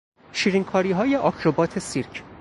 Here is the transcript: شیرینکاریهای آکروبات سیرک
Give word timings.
شیرینکاریهای 0.31 1.15
آکروبات 1.15 1.79
سیرک 1.79 2.23